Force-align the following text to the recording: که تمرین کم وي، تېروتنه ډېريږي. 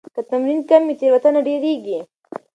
که 0.15 0.21
تمرین 0.29 0.59
کم 0.69 0.81
وي، 0.87 0.95
تېروتنه 0.99 1.39
ډېريږي. 1.47 1.99